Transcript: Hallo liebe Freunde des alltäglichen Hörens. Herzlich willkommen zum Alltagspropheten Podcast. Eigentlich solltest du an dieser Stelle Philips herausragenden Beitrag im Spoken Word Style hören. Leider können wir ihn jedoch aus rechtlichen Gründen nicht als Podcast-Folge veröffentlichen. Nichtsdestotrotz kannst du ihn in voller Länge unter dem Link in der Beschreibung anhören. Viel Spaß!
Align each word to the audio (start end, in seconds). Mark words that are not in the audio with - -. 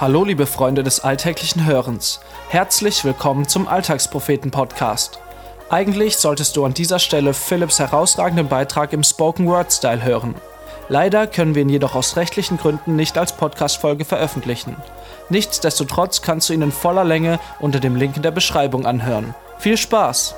Hallo 0.00 0.22
liebe 0.22 0.46
Freunde 0.46 0.84
des 0.84 1.00
alltäglichen 1.00 1.66
Hörens. 1.66 2.20
Herzlich 2.50 3.04
willkommen 3.04 3.48
zum 3.48 3.66
Alltagspropheten 3.66 4.52
Podcast. 4.52 5.18
Eigentlich 5.70 6.18
solltest 6.18 6.56
du 6.56 6.64
an 6.64 6.72
dieser 6.72 7.00
Stelle 7.00 7.34
Philips 7.34 7.80
herausragenden 7.80 8.46
Beitrag 8.46 8.92
im 8.92 9.02
Spoken 9.02 9.48
Word 9.48 9.72
Style 9.72 10.04
hören. 10.04 10.36
Leider 10.88 11.26
können 11.26 11.56
wir 11.56 11.62
ihn 11.62 11.68
jedoch 11.68 11.96
aus 11.96 12.14
rechtlichen 12.14 12.58
Gründen 12.58 12.94
nicht 12.94 13.18
als 13.18 13.32
Podcast-Folge 13.32 14.04
veröffentlichen. 14.04 14.76
Nichtsdestotrotz 15.30 16.22
kannst 16.22 16.48
du 16.48 16.52
ihn 16.52 16.62
in 16.62 16.70
voller 16.70 17.02
Länge 17.02 17.40
unter 17.58 17.80
dem 17.80 17.96
Link 17.96 18.16
in 18.16 18.22
der 18.22 18.30
Beschreibung 18.30 18.86
anhören. 18.86 19.34
Viel 19.58 19.76
Spaß! 19.76 20.36